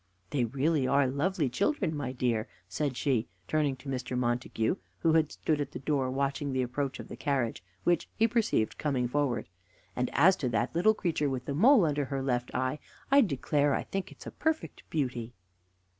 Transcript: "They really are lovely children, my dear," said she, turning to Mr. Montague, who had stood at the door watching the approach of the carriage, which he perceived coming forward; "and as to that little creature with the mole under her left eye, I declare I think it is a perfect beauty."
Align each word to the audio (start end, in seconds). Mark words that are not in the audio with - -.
"They 0.31 0.45
really 0.45 0.87
are 0.87 1.05
lovely 1.05 1.47
children, 1.47 1.95
my 1.95 2.11
dear," 2.11 2.47
said 2.67 2.97
she, 2.97 3.27
turning 3.47 3.75
to 3.75 3.87
Mr. 3.87 4.17
Montague, 4.17 4.77
who 4.97 5.13
had 5.13 5.31
stood 5.31 5.61
at 5.61 5.73
the 5.73 5.79
door 5.79 6.09
watching 6.09 6.53
the 6.53 6.63
approach 6.63 6.99
of 6.99 7.07
the 7.07 7.15
carriage, 7.15 7.63
which 7.83 8.09
he 8.15 8.27
perceived 8.27 8.79
coming 8.79 9.07
forward; 9.07 9.47
"and 9.95 10.09
as 10.13 10.35
to 10.37 10.49
that 10.49 10.73
little 10.75 10.95
creature 10.95 11.29
with 11.29 11.45
the 11.45 11.53
mole 11.53 11.85
under 11.85 12.05
her 12.05 12.23
left 12.23 12.49
eye, 12.55 12.79
I 13.11 13.21
declare 13.21 13.75
I 13.75 13.83
think 13.83 14.11
it 14.11 14.17
is 14.23 14.25
a 14.25 14.31
perfect 14.31 14.81
beauty." 14.89 15.35